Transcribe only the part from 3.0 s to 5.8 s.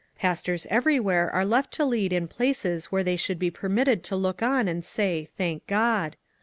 they should be permitted to look on and say' thank